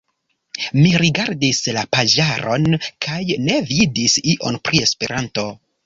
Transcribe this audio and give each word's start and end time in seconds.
Mi 0.77 0.93
rigardis 1.01 1.59
la 1.77 1.83
paĝaron 1.97 2.67
kaj 3.09 3.21
ne 3.47 3.61
vidis 3.71 4.21
ion 4.35 4.63
pri 4.69 4.87
Esperanto. 4.91 5.51